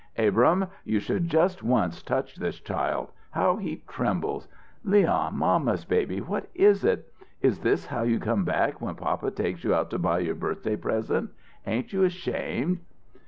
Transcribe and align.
"Abrahm 0.17 0.65
you 0.83 0.99
should 0.99 1.29
just 1.29 1.61
once 1.61 2.01
touch 2.01 2.35
this 2.37 2.59
child! 2.59 3.11
How 3.29 3.57
he 3.57 3.83
trembles! 3.87 4.47
Leon 4.83 5.37
mamma's 5.37 5.85
baby 5.85 6.19
what 6.21 6.49
is 6.55 6.83
it 6.83 7.13
is 7.43 7.59
this 7.59 7.85
how 7.85 8.01
you 8.01 8.17
come 8.17 8.43
back 8.43 8.81
when 8.81 8.95
papa 8.95 9.29
takes 9.29 9.63
out 9.63 9.91
to 9.91 9.99
buy 9.99 10.17
your 10.21 10.33
birthday 10.33 10.75
present? 10.75 11.29
Ain't 11.67 11.93
you 11.93 12.01
ashamed?" 12.03 12.79